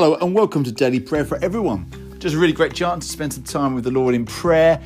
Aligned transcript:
Hello 0.00 0.14
and 0.14 0.32
welcome 0.32 0.62
to 0.62 0.70
Daily 0.70 1.00
Prayer 1.00 1.24
for 1.24 1.42
Everyone. 1.42 1.84
Just 2.20 2.36
a 2.36 2.38
really 2.38 2.52
great 2.52 2.72
chance 2.72 3.04
to 3.04 3.12
spend 3.12 3.32
some 3.32 3.42
time 3.42 3.74
with 3.74 3.82
the 3.82 3.90
Lord 3.90 4.14
in 4.14 4.26
prayer 4.26 4.80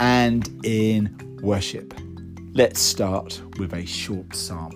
and 0.00 0.48
in 0.66 1.38
worship. 1.40 1.94
Let's 2.54 2.80
start 2.80 3.40
with 3.60 3.72
a 3.72 3.86
short 3.86 4.34
psalm. 4.34 4.72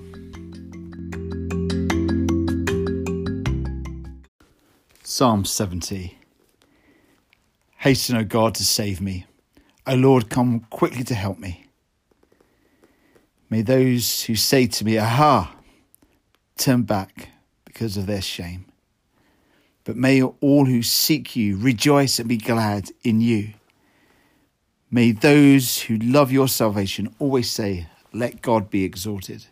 Psalm 5.02 5.44
70 5.44 6.16
Hasten, 7.78 8.16
O 8.16 8.22
God, 8.22 8.54
to 8.54 8.64
save 8.64 9.00
me. 9.00 9.26
O 9.88 9.96
Lord, 9.96 10.30
come 10.30 10.60
quickly 10.70 11.02
to 11.02 11.14
help 11.16 11.40
me. 11.40 11.66
May 13.50 13.62
those 13.62 14.22
who 14.22 14.36
say 14.36 14.68
to 14.68 14.84
me, 14.84 14.96
Aha, 14.96 15.56
turn 16.56 16.82
back 16.82 17.30
because 17.64 17.96
of 17.96 18.06
their 18.06 18.22
shame. 18.22 18.66
But 19.84 19.96
may 19.96 20.22
all 20.22 20.66
who 20.66 20.82
seek 20.82 21.34
you 21.34 21.56
rejoice 21.56 22.18
and 22.18 22.28
be 22.28 22.36
glad 22.36 22.90
in 23.02 23.20
you. 23.20 23.54
May 24.90 25.12
those 25.12 25.82
who 25.82 25.96
love 25.96 26.30
your 26.30 26.48
salvation 26.48 27.14
always 27.18 27.50
say, 27.50 27.88
Let 28.12 28.42
God 28.42 28.70
be 28.70 28.84
exalted. 28.84 29.46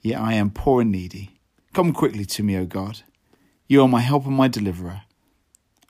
Yet 0.00 0.20
I 0.20 0.34
am 0.34 0.50
poor 0.50 0.80
and 0.80 0.90
needy. 0.90 1.30
Come 1.72 1.92
quickly 1.92 2.24
to 2.24 2.42
me, 2.42 2.56
O 2.56 2.66
God. 2.66 3.02
You 3.68 3.82
are 3.82 3.88
my 3.88 4.00
help 4.00 4.26
and 4.26 4.36
my 4.36 4.48
deliverer. 4.48 5.02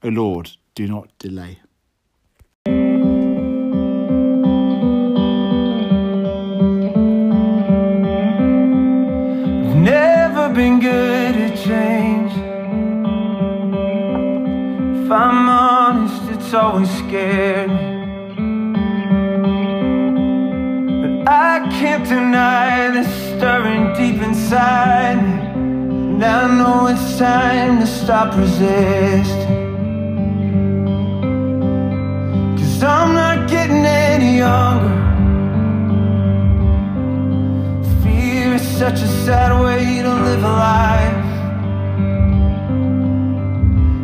O 0.02 0.09
Lord, 0.09 0.50
do 0.74 0.86
not 0.86 1.09
delay. 1.19 1.61
Scared. 16.86 17.70
But 21.02 21.28
I 21.28 21.69
can't 21.78 22.05
deny 22.08 22.91
the 22.91 23.05
stirring 23.05 23.92
deep 23.94 24.20
inside. 24.22 25.19
And 26.22 26.22
I 26.25 26.47
know 26.58 26.86
it's 26.86 27.19
time 27.19 27.80
to 27.80 27.86
stop 27.86 28.36
resisting. 28.36 29.62
Cause 32.58 32.83
I'm 32.83 33.14
not 33.14 33.48
getting 33.48 33.84
any 33.84 34.38
younger. 34.38 35.00
Fear 38.03 38.55
is 38.55 38.66
such 38.83 39.00
a 39.00 39.08
sad 39.25 39.50
way 39.64 40.03
to 40.03 40.12
live 40.28 40.44
a 40.44 40.55
life. 40.69 41.30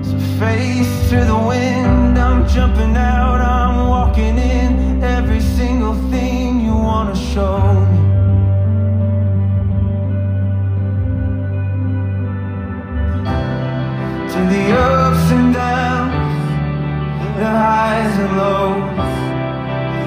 So 0.08 0.16
face 0.40 0.92
to 1.10 1.24
the 1.24 1.38
wind, 1.50 1.97
jumping 2.54 2.96
out, 2.96 3.40
I'm 3.40 3.88
walking 3.88 4.38
in. 4.38 5.02
Every 5.02 5.40
single 5.40 5.94
thing 6.10 6.60
you 6.60 6.74
wanna 6.74 7.14
show 7.14 7.58
me. 7.90 7.98
To 14.32 14.38
the 14.52 14.64
ups 14.88 15.26
and 15.36 15.48
downs, 15.54 16.40
the 17.38 17.50
highs 17.64 18.14
and 18.22 18.32
lows, 18.40 19.14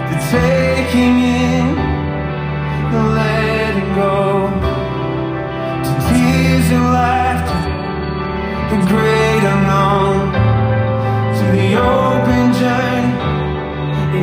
the 0.09 0.17
taking 0.31 1.15
in, 1.45 1.65
the 2.91 3.01
letting 3.17 3.91
go, 4.03 4.15
to 5.85 5.91
tears 6.07 6.67
and 6.77 6.85
laughter, 6.97 7.61
the 8.71 8.77
great 8.91 9.43
unknown, 9.53 10.10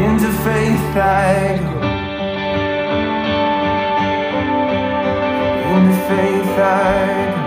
into 0.05 0.31
faith 0.45 0.97
I 0.97 1.59
go. 1.59 1.73
Into 5.75 5.97
faith 6.09 6.59
I. 6.59 7.39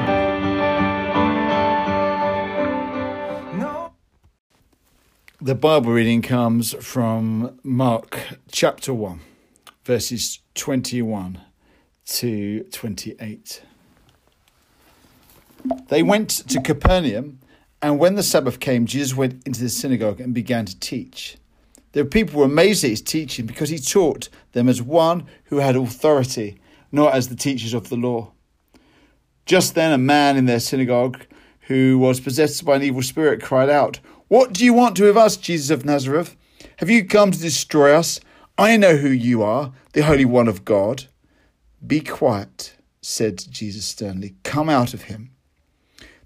The 5.44 5.56
Bible 5.56 5.92
reading 5.92 6.22
comes 6.22 6.74
from 6.74 7.58
Mark 7.64 8.20
chapter 8.52 8.94
1, 8.94 9.20
verses 9.84 10.40
21 10.54 11.42
to 12.06 12.64
28. 12.66 13.64
They 15.88 16.04
went 16.04 16.30
to 16.30 16.62
Capernaum, 16.62 17.40
and 17.82 17.98
when 17.98 18.14
the 18.14 18.24
Sabbath 18.24 18.60
came, 18.60 18.86
Jesus 18.86 19.16
went 19.16 19.42
into 19.48 19.62
the 19.62 19.70
synagogue 19.70 20.22
and 20.22 20.32
began 20.34 20.66
to 20.66 20.80
teach. 20.80 21.38
The 21.94 22.06
people 22.06 22.40
were 22.40 22.46
amazed 22.46 22.84
at 22.84 22.90
his 22.90 23.02
teaching 23.02 23.46
because 23.46 23.70
he 23.70 23.80
taught 23.80 24.30
them 24.54 24.70
as 24.70 24.82
one 24.82 25.26
who 25.46 25.58
had 25.58 25.76
authority, 25.76 26.60
not 26.92 27.14
as 27.14 27.28
the 27.28 27.36
teachers 27.36 27.74
of 27.74 27.90
the 27.90 27.98
law. 27.98 28.32
Just 29.46 29.76
then, 29.76 29.92
a 29.92 29.98
man 29.98 30.38
in 30.38 30.46
their 30.46 30.60
synagogue 30.60 31.26
who 31.62 31.98
was 31.98 32.20
possessed 32.20 32.64
by 32.64 32.78
an 32.78 32.84
evil 32.84 33.02
spirit 33.02 33.42
cried 33.42 33.70
out, 33.70 34.00
What 34.28 34.54
do 34.54 34.64
you 34.64 34.74
want 34.74 34.96
to 34.98 35.04
with 35.04 35.18
us, 35.18 35.36
Jesus 35.38 35.70
of 35.70 35.86
Nazareth? 35.86 36.38
Have 36.78 36.90
you 36.90 37.06
come 37.06 37.32
to 37.32 37.40
destroy 37.40 37.94
us? 37.94 38.20
I 38.58 38.78
know 38.78 38.96
who 38.98 39.10
you 39.10 39.44
are, 39.44 39.74
the 39.94 40.04
Holy 40.04 40.26
One 40.26 40.48
of 40.48 40.64
God. 40.66 41.06
Be 41.86 42.00
quiet, 42.00 42.76
said 43.02 43.44
Jesus 43.50 43.86
sternly. 43.86 44.36
Come 44.44 44.70
out 44.70 44.94
of 44.94 45.04
him. 45.04 45.32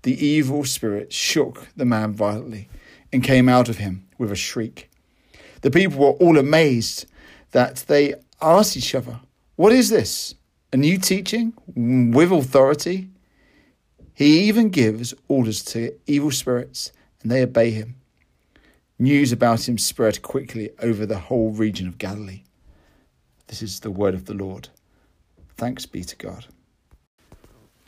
The 0.03 0.23
evil 0.23 0.65
spirit 0.65 1.13
shook 1.13 1.67
the 1.75 1.85
man 1.85 2.13
violently 2.13 2.69
and 3.11 3.23
came 3.23 3.49
out 3.49 3.69
of 3.69 3.77
him 3.77 4.07
with 4.17 4.31
a 4.31 4.35
shriek. 4.35 4.89
The 5.65 5.71
people 5.71 5.97
were 5.97 6.11
all 6.23 6.37
amazed 6.37 7.07
that 7.49 7.77
they 7.87 8.13
asked 8.39 8.77
each 8.77 8.93
other, 8.93 9.19
What 9.55 9.71
is 9.71 9.89
this? 9.89 10.35
A 10.71 10.77
new 10.77 10.99
teaching 10.99 11.53
with 11.75 12.31
authority? 12.31 13.09
He 14.13 14.41
even 14.41 14.69
gives 14.69 15.15
orders 15.27 15.63
to 15.63 15.91
evil 16.05 16.29
spirits, 16.29 16.91
and 17.23 17.31
they 17.31 17.41
obey 17.41 17.71
him. 17.71 17.95
News 18.99 19.31
about 19.31 19.67
him 19.67 19.79
spread 19.79 20.21
quickly 20.21 20.69
over 20.83 21.03
the 21.03 21.17
whole 21.17 21.49
region 21.49 21.87
of 21.87 21.97
Galilee. 21.97 22.43
This 23.47 23.63
is 23.63 23.79
the 23.79 23.89
word 23.89 24.13
of 24.13 24.25
the 24.25 24.35
Lord. 24.35 24.69
Thanks 25.57 25.87
be 25.87 26.03
to 26.03 26.15
God. 26.15 26.45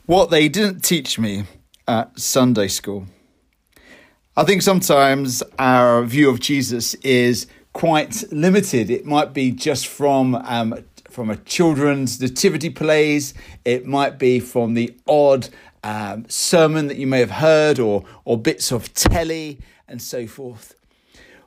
What 0.07 0.31
they 0.31 0.49
didn't 0.49 0.79
teach 0.79 1.19
me 1.19 1.43
at 1.87 2.19
Sunday 2.19 2.69
school. 2.69 3.05
I 4.35 4.45
think 4.45 4.63
sometimes 4.63 5.43
our 5.59 6.03
view 6.03 6.31
of 6.31 6.39
Jesus 6.39 6.95
is 6.95 7.45
quite 7.77 8.23
limited. 8.31 8.89
It 8.89 9.05
might 9.05 9.33
be 9.35 9.51
just 9.51 9.85
from 9.85 10.33
um, 10.33 10.83
from 11.11 11.29
a 11.29 11.35
children's 11.35 12.19
nativity 12.19 12.71
plays. 12.71 13.35
It 13.65 13.85
might 13.85 14.17
be 14.17 14.39
from 14.39 14.73
the 14.73 14.95
odd 15.07 15.49
um, 15.83 16.25
sermon 16.27 16.87
that 16.87 16.97
you 16.97 17.05
may 17.05 17.19
have 17.19 17.29
heard, 17.29 17.77
or 17.77 18.03
or 18.25 18.35
bits 18.35 18.71
of 18.71 18.95
telly 18.95 19.59
and 19.87 20.01
so 20.01 20.25
forth. 20.25 20.73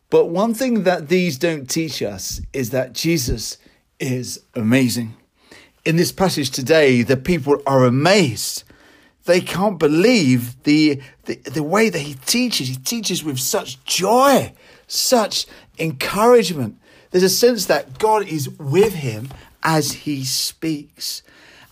But 0.09 0.27
one 0.27 0.55
thing 0.55 0.85
that 0.85 1.09
these 1.09 1.37
don't 1.37 1.69
teach 1.69 2.01
us 2.01 2.41
is 2.53 2.71
that 2.71 2.93
Jesus 2.93 3.59
is 3.99 4.41
amazing. 4.55 5.17
In 5.85 5.97
this 5.97 6.13
passage 6.13 6.51
today, 6.51 7.03
the 7.03 7.17
people 7.17 7.61
are 7.67 7.85
amazed. 7.85 8.63
They 9.25 9.41
can't 9.41 9.79
believe 9.79 10.63
the, 10.63 11.01
the, 11.25 11.37
the 11.37 11.63
way 11.63 11.91
that 11.91 11.99
he 11.99 12.15
teaches. 12.15 12.69
He 12.69 12.77
teaches 12.77 13.23
with 13.23 13.39
such 13.39 13.83
joy, 13.85 14.53
such 14.87 15.47
encouragement. 15.79 16.79
There's 17.11 17.25
a 17.25 17.29
sense 17.29 17.67
that 17.67 17.99
God 17.99 18.27
is 18.27 18.49
with 18.49 18.95
him 18.95 19.29
as 19.63 19.93
he 19.93 20.25
speaks. 20.25 21.23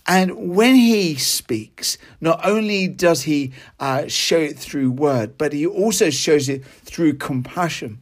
And 0.07 0.55
when 0.55 0.75
he 0.75 1.15
speaks, 1.15 1.97
not 2.19 2.43
only 2.43 2.87
does 2.87 3.23
he 3.23 3.53
uh, 3.79 4.07
show 4.07 4.39
it 4.39 4.57
through 4.57 4.91
word, 4.91 5.37
but 5.37 5.53
he 5.53 5.65
also 5.65 6.09
shows 6.09 6.49
it 6.49 6.65
through 6.65 7.15
compassion. 7.15 7.99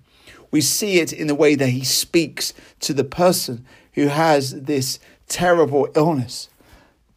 We 0.49 0.61
see 0.61 0.99
it 0.99 1.11
in 1.11 1.27
the 1.27 1.35
way 1.35 1.55
that 1.55 1.67
he 1.67 1.83
speaks 1.83 2.53
to 2.81 2.93
the 2.93 3.03
person 3.03 3.65
who 3.93 4.07
has 4.07 4.63
this 4.63 4.99
terrible 5.27 5.89
illness. 5.95 6.47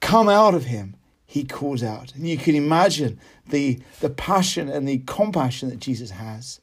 Come 0.01 0.29
out 0.29 0.55
of 0.55 0.65
him, 0.65 0.95
he 1.31 1.45
calls 1.45 1.85
out. 1.85 2.13
And 2.17 2.27
you 2.27 2.37
can 2.37 2.57
imagine 2.57 3.21
the, 3.51 3.79
the 4.01 4.11
passion 4.11 4.69
and 4.69 4.89
the 4.89 4.99
compassion 5.07 5.69
that 5.69 5.79
Jesus 5.79 6.11
has. 6.11 6.59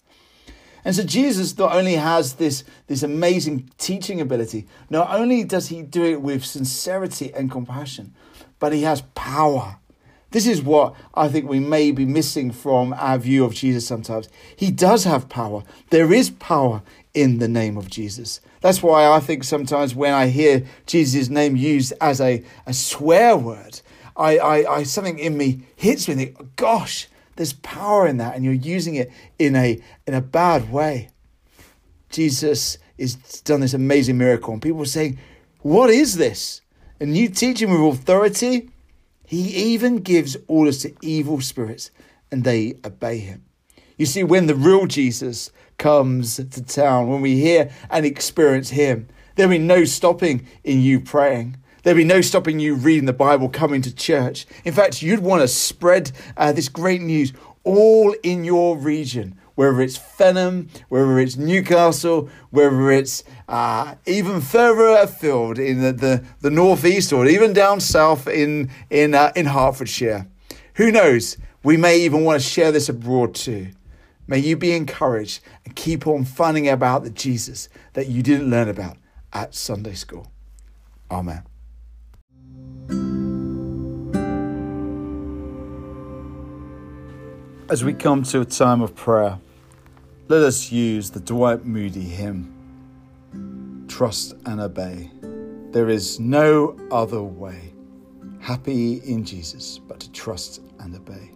And 0.83 0.93
so 0.93 1.03
Jesus 1.03 1.57
not 1.57 1.73
only 1.73 1.93
has 1.93 2.33
this, 2.33 2.65
this 2.87 3.01
amazing 3.01 3.71
teaching 3.77 4.19
ability, 4.19 4.67
not 4.89 5.09
only 5.09 5.45
does 5.45 5.69
he 5.69 5.83
do 5.83 6.03
it 6.03 6.21
with 6.21 6.43
sincerity 6.43 7.33
and 7.33 7.49
compassion, 7.49 8.13
but 8.59 8.73
he 8.73 8.81
has 8.81 9.03
power. 9.15 9.77
This 10.31 10.45
is 10.45 10.61
what 10.61 10.95
I 11.15 11.29
think 11.29 11.47
we 11.47 11.61
may 11.61 11.91
be 11.91 12.03
missing 12.05 12.51
from 12.51 12.91
our 12.91 13.17
view 13.17 13.45
of 13.45 13.53
Jesus 13.53 13.87
sometimes. 13.87 14.27
He 14.53 14.69
does 14.69 15.05
have 15.05 15.29
power. 15.29 15.63
There 15.91 16.11
is 16.11 16.29
power 16.29 16.81
in 17.13 17.39
the 17.39 17.47
name 17.47 17.77
of 17.77 17.89
Jesus. 17.89 18.41
That's 18.59 18.83
why 18.83 19.07
I 19.07 19.21
think 19.21 19.45
sometimes 19.45 19.95
when 19.95 20.13
I 20.13 20.27
hear 20.27 20.65
Jesus' 20.87 21.29
name 21.29 21.55
used 21.55 21.93
as 22.01 22.19
a, 22.19 22.43
a 22.65 22.73
swear 22.73 23.37
word, 23.37 23.79
I, 24.17 24.37
I, 24.37 24.75
I 24.77 24.83
something 24.83 25.19
in 25.19 25.37
me 25.37 25.61
hits 25.75 26.07
me 26.07 26.13
and 26.13 26.21
think, 26.21 26.55
gosh, 26.55 27.07
there's 27.35 27.53
power 27.53 28.07
in 28.07 28.17
that, 28.17 28.35
and 28.35 28.43
you're 28.43 28.53
using 28.53 28.95
it 28.95 29.11
in 29.39 29.55
a 29.55 29.79
in 30.05 30.13
a 30.13 30.21
bad 30.21 30.71
way. 30.71 31.09
Jesus 32.09 32.77
has 32.99 33.15
done 33.41 33.61
this 33.61 33.73
amazing 33.73 34.17
miracle, 34.17 34.53
and 34.53 34.61
people 34.61 34.81
are 34.81 34.85
saying, 34.85 35.19
What 35.61 35.89
is 35.89 36.17
this? 36.17 36.61
And 36.99 37.15
you 37.15 37.29
teach 37.29 37.61
him 37.61 37.69
with 37.69 37.99
authority. 37.99 38.71
He 39.25 39.73
even 39.73 39.97
gives 39.97 40.37
orders 40.47 40.79
to 40.79 40.93
evil 41.01 41.41
spirits, 41.41 41.91
and 42.31 42.43
they 42.43 42.75
obey 42.83 43.19
him. 43.19 43.45
You 43.97 44.05
see, 44.05 44.23
when 44.23 44.47
the 44.47 44.55
real 44.55 44.85
Jesus 44.85 45.51
comes 45.77 46.37
to 46.37 46.63
town, 46.63 47.07
when 47.07 47.21
we 47.21 47.39
hear 47.39 47.69
and 47.89 48.05
experience 48.05 48.69
him, 48.69 49.07
there'll 49.35 49.51
be 49.51 49.57
no 49.59 49.83
stopping 49.83 50.47
in 50.63 50.81
you 50.81 50.99
praying. 50.99 51.57
There'll 51.87 51.95
be 51.95 52.03
no 52.03 52.19
stopping 52.19 52.59
you 52.59 52.75
reading 52.75 53.05
the 53.05 53.13
Bible, 53.13 53.47
coming 53.47 53.81
to 53.83 53.95
church. 53.95 54.45
In 54.65 54.73
fact, 54.73 55.01
you'd 55.01 55.21
want 55.21 55.41
to 55.41 55.47
spread 55.47 56.11
uh, 56.35 56.51
this 56.51 56.67
great 56.67 57.01
news 57.01 57.31
all 57.63 58.13
in 58.23 58.43
your 58.43 58.75
region, 58.75 59.39
whether 59.55 59.79
it's 59.79 59.97
Fenham, 59.97 60.67
whether 60.89 61.17
it's 61.17 61.37
Newcastle, 61.37 62.29
whether 62.49 62.91
it's 62.91 63.23
uh, 63.47 63.95
even 64.05 64.41
further 64.41 65.01
afield 65.01 65.59
in 65.59 65.81
the, 65.81 65.93
the, 65.93 66.25
the 66.41 66.49
northeast 66.49 67.13
or 67.13 67.25
even 67.25 67.53
down 67.53 67.79
south 67.79 68.27
in, 68.27 68.69
in, 68.89 69.15
uh, 69.15 69.31
in 69.33 69.45
Hertfordshire. 69.45 70.27
Who 70.73 70.91
knows? 70.91 71.37
We 71.63 71.77
may 71.77 72.01
even 72.01 72.25
want 72.25 72.41
to 72.41 72.45
share 72.45 72.73
this 72.73 72.89
abroad 72.89 73.33
too. 73.33 73.69
May 74.27 74.39
you 74.39 74.57
be 74.57 74.73
encouraged 74.73 75.39
and 75.63 75.73
keep 75.73 76.05
on 76.05 76.25
finding 76.25 76.67
about 76.67 77.05
the 77.05 77.11
Jesus 77.11 77.69
that 77.93 78.07
you 78.07 78.21
didn't 78.21 78.49
learn 78.49 78.67
about 78.67 78.97
at 79.31 79.55
Sunday 79.55 79.93
school. 79.93 80.29
Amen. 81.09 81.43
As 87.69 87.83
we 87.83 87.93
come 87.93 88.23
to 88.23 88.39
a 88.39 88.45
time 88.45 88.81
of 88.81 88.95
prayer, 88.95 89.39
let 90.29 90.41
us 90.41 90.71
use 90.71 91.09
the 91.09 91.19
Dwight 91.19 91.65
Moody 91.65 91.99
hymn 91.99 92.53
Trust 93.89 94.35
and 94.45 94.61
Obey. 94.61 95.11
There 95.71 95.89
is 95.89 96.17
no 96.17 96.79
other 96.91 97.21
way. 97.21 97.73
Happy 98.39 99.01
in 99.03 99.25
Jesus, 99.25 99.79
but 99.79 99.99
to 99.99 100.09
trust 100.13 100.61
and 100.79 100.95
obey. 100.95 101.29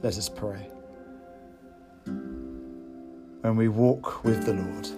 Let 0.00 0.16
us 0.16 0.28
pray 0.28 0.68
when 2.04 3.56
we 3.56 3.66
walk 3.66 4.22
with 4.22 4.44
the 4.44 4.54
Lord 4.54 4.88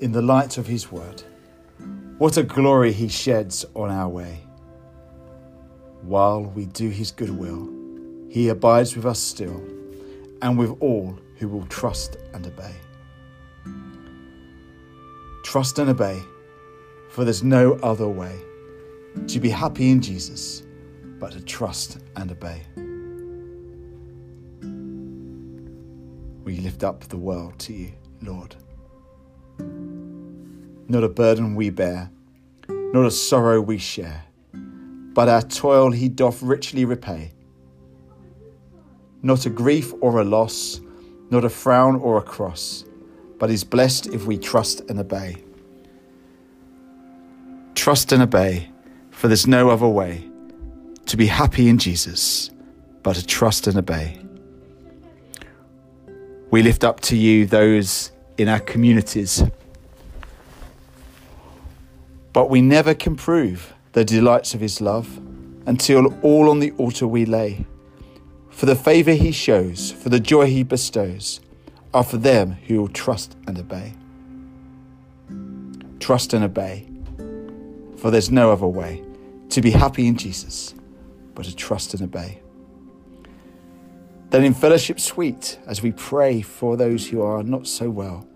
in 0.00 0.12
the 0.12 0.22
light 0.22 0.56
of 0.56 0.66
His 0.66 0.90
word. 0.90 1.22
What 2.16 2.38
a 2.38 2.42
glory 2.42 2.92
He 2.92 3.08
sheds 3.08 3.66
on 3.74 3.90
our 3.90 4.08
way. 4.08 4.40
While 6.00 6.44
we 6.44 6.64
do 6.64 6.88
His 6.88 7.10
good 7.10 7.28
will, 7.28 7.79
He 8.30 8.48
abides 8.48 8.96
with 8.96 9.04
us 9.04 9.20
still 9.20 9.62
and 10.40 10.58
with 10.58 10.74
all 10.80 11.18
who 11.36 11.48
will 11.48 11.66
trust 11.66 12.16
and 12.32 12.46
obey. 12.46 12.74
Trust 15.44 15.78
and 15.78 15.90
obey, 15.90 16.22
for 17.10 17.24
there's 17.24 17.42
no 17.42 17.74
other 17.82 18.08
way 18.08 18.38
to 19.26 19.40
be 19.40 19.50
happy 19.50 19.90
in 19.90 20.00
Jesus 20.00 20.62
but 21.18 21.32
to 21.32 21.40
trust 21.42 21.98
and 22.16 22.30
obey. 22.30 22.62
we 26.50 26.56
lift 26.56 26.82
up 26.82 27.04
the 27.04 27.16
world 27.16 27.56
to 27.60 27.72
you, 27.72 27.92
Lord. 28.22 28.56
Not 30.88 31.04
a 31.04 31.08
burden 31.08 31.54
we 31.54 31.70
bear, 31.70 32.10
not 32.68 33.06
a 33.06 33.10
sorrow 33.12 33.60
we 33.60 33.78
share, 33.78 34.24
but 35.14 35.28
our 35.28 35.42
toil 35.42 35.92
he 35.92 36.08
doth 36.08 36.42
richly 36.42 36.84
repay. 36.84 37.32
Not 39.22 39.46
a 39.46 39.50
grief 39.50 39.92
or 40.00 40.20
a 40.20 40.24
loss, 40.24 40.80
not 41.30 41.44
a 41.44 41.50
frown 41.50 41.96
or 41.96 42.18
a 42.18 42.22
cross, 42.22 42.84
but 43.38 43.50
is 43.50 43.64
blessed 43.64 44.08
if 44.08 44.26
we 44.26 44.38
trust 44.38 44.80
and 44.88 44.98
obey. 44.98 45.42
Trust 47.74 48.12
and 48.12 48.22
obey, 48.22 48.70
for 49.10 49.28
there's 49.28 49.46
no 49.46 49.70
other 49.70 49.88
way 49.88 50.28
to 51.06 51.16
be 51.16 51.26
happy 51.26 51.68
in 51.68 51.78
Jesus 51.78 52.50
but 53.02 53.16
to 53.16 53.26
trust 53.26 53.66
and 53.66 53.76
obey. 53.76 54.20
We 56.50 56.62
lift 56.62 56.84
up 56.84 57.00
to 57.00 57.16
you 57.16 57.46
those 57.46 58.12
in 58.36 58.48
our 58.48 58.60
communities. 58.60 59.42
But 62.32 62.50
we 62.50 62.60
never 62.60 62.94
can 62.94 63.16
prove 63.16 63.74
the 63.92 64.04
delights 64.04 64.54
of 64.54 64.60
his 64.60 64.80
love 64.80 65.20
until 65.66 66.14
all 66.22 66.48
on 66.48 66.60
the 66.60 66.72
altar 66.72 67.06
we 67.06 67.24
lay. 67.24 67.66
For 68.50 68.66
the 68.66 68.76
favour 68.76 69.12
he 69.12 69.32
shows, 69.32 69.90
for 69.92 70.10
the 70.10 70.20
joy 70.20 70.46
he 70.46 70.62
bestows, 70.62 71.40
are 71.94 72.04
for 72.04 72.18
them 72.18 72.52
who 72.66 72.80
will 72.80 72.88
trust 72.88 73.36
and 73.46 73.58
obey. 73.58 73.94
Trust 75.98 76.34
and 76.34 76.44
obey, 76.44 76.86
for 77.96 78.10
there's 78.10 78.30
no 78.30 78.52
other 78.52 78.66
way 78.66 79.02
to 79.48 79.60
be 79.60 79.70
happy 79.70 80.06
in 80.06 80.16
Jesus 80.16 80.74
but 81.34 81.44
to 81.44 81.54
trust 81.54 81.94
and 81.94 82.02
obey. 82.02 82.40
Then 84.30 84.44
in 84.44 84.54
fellowship 84.54 85.00
sweet, 85.00 85.58
as 85.66 85.82
we 85.82 85.92
pray 85.92 86.40
for 86.40 86.76
those 86.76 87.08
who 87.08 87.22
are 87.22 87.42
not 87.42 87.66
so 87.66 87.90
well, 87.90 88.26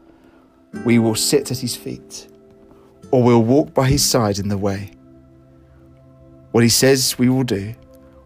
we 0.84 0.98
will 0.98 1.14
sit 1.14 1.50
at 1.50 1.58
his 1.58 1.76
feet, 1.76 2.26
or 3.10 3.22
we'll 3.22 3.42
walk 3.42 3.72
by 3.74 3.88
his 3.88 4.04
side 4.04 4.38
in 4.38 4.48
the 4.48 4.58
way. 4.58 4.90
What 6.50 6.64
he 6.64 6.68
says 6.68 7.16
we 7.18 7.28
will 7.28 7.44
do, 7.44 7.74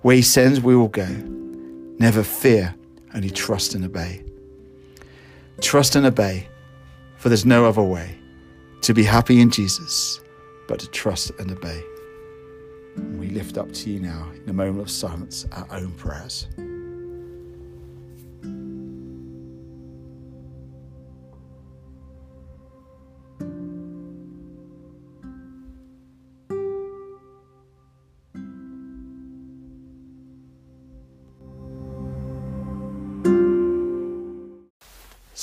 where 0.03 0.17
he 0.17 0.23
sends 0.23 0.61
we 0.61 0.77
will 0.77 0.89
go. 0.89 1.07
Never 1.99 2.23
fear, 2.23 2.75
only 3.15 3.31
trust 3.31 3.75
and 3.75 3.85
obey. 3.85 4.23
Trust 5.61 5.97
and 5.97 6.07
obey, 6.07 6.49
for 7.17 7.29
there's 7.29 7.45
no 7.45 7.65
other 7.65 7.83
way 7.83 8.17
to 8.83 8.95
be 8.95 9.03
happy 9.03 9.41
in 9.41 9.51
Jesus 9.51 10.21
but 10.69 10.79
to 10.79 10.87
trust 10.89 11.33
and 11.41 11.51
obey. 11.51 11.83
we 13.17 13.29
lift 13.31 13.59
up 13.59 13.73
to 13.73 13.91
you 13.91 14.01
now, 14.01 14.31
in 14.45 14.49
a 14.49 14.53
moment 14.53 14.81
of 14.81 14.91
silence, 14.91 15.47
our 15.53 15.67
own 15.73 15.91
prayers. 15.93 16.47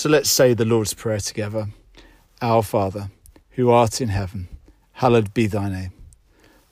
So 0.05 0.11
let's 0.11 0.29
say 0.29 0.53
the 0.53 0.65
Lord's 0.65 0.93
Prayer 0.93 1.17
together. 1.17 1.69
Our 2.39 2.61
Father, 2.61 3.09
who 3.53 3.71
art 3.71 4.01
in 4.01 4.09
heaven, 4.09 4.49
hallowed 4.91 5.33
be 5.33 5.47
thy 5.47 5.67
name. 5.67 5.93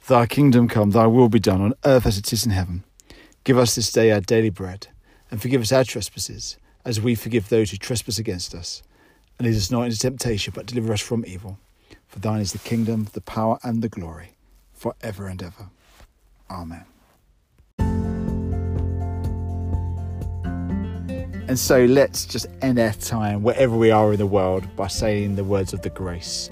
Thy 0.08 0.28
kingdom 0.28 0.68
come, 0.68 0.92
thy 0.92 1.08
will 1.08 1.30
be 1.30 1.40
done 1.40 1.60
on 1.60 1.74
earth 1.84 2.06
as 2.06 2.20
it 2.20 2.32
is 2.32 2.46
in 2.46 2.52
heaven. 2.52 2.84
Give 3.44 3.58
us 3.58 3.74
this 3.74 3.92
day 3.92 4.12
our 4.12 4.22
daily 4.22 4.52
bread, 4.52 4.86
and 5.32 5.42
forgive 5.42 5.64
us 5.64 5.72
our 5.72 5.84
trespasses, 5.84 6.58
as 6.86 7.02
we 7.02 7.16
forgive 7.16 7.50
those 7.50 7.72
who 7.72 7.78
trespass 7.78 8.20
against 8.20 8.54
us. 8.54 8.84
And 9.40 9.48
lead 9.48 9.58
us 9.58 9.72
not 9.72 9.86
into 9.86 9.98
temptation, 9.98 10.54
but 10.56 10.68
deliver 10.68 10.94
us 10.94 11.02
from 11.02 11.26
evil. 11.26 11.58
For 12.06 12.20
thine 12.20 12.40
is 12.40 12.52
the 12.52 12.60
kingdom, 12.60 13.08
the 13.14 13.22
power, 13.22 13.58
and 13.64 13.82
the 13.82 13.90
glory, 13.90 14.36
for 14.74 14.94
ever 15.02 15.26
and 15.26 15.42
ever. 15.42 15.70
Amen. 16.52 16.86
And 21.54 21.60
so 21.60 21.86
let's 21.86 22.26
just 22.26 22.48
end 22.64 22.80
our 22.80 22.94
time 22.94 23.44
wherever 23.44 23.78
we 23.78 23.92
are 23.92 24.12
in 24.12 24.18
the 24.18 24.26
world 24.26 24.76
by 24.76 24.88
saying 24.88 25.36
the 25.36 25.44
words 25.44 25.72
of 25.72 25.84
the 25.84 25.92
grace. 25.92 26.50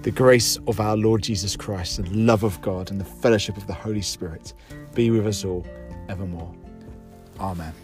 The 0.00 0.10
grace 0.10 0.56
of 0.66 0.80
our 0.80 0.96
Lord 0.96 1.22
Jesus 1.22 1.54
Christ, 1.54 2.02
the 2.02 2.08
love 2.08 2.42
of 2.42 2.58
God, 2.62 2.90
and 2.90 2.98
the 2.98 3.04
fellowship 3.04 3.58
of 3.58 3.66
the 3.66 3.74
Holy 3.74 4.00
Spirit 4.00 4.54
be 4.94 5.10
with 5.10 5.26
us 5.26 5.44
all 5.44 5.66
evermore. 6.08 6.50
Amen. 7.38 7.74